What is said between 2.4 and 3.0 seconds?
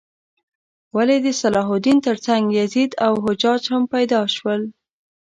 یزید